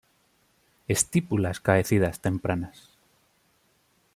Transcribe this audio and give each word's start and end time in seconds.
Estípulas 0.95 1.57
caedizas 1.65 2.17
tempranas. 2.25 2.77